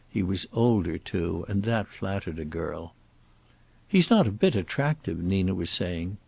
[0.09, 2.95] He was older too, and that flattered a girl.
[3.87, 6.17] "He's not a bit attractive," Nina was saying.